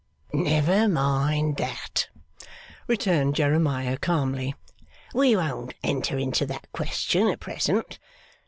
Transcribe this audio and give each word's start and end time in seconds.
'Never 0.33 0.87
mind 0.87 1.57
that,' 1.57 2.07
returned 2.87 3.35
Jeremiah 3.35 3.97
calmly, 3.99 4.55
'we 5.13 5.35
won't 5.35 5.75
enter 5.83 6.17
into 6.17 6.43
that 6.47 6.65
question 6.73 7.27
at 7.27 7.39
present. 7.39 7.99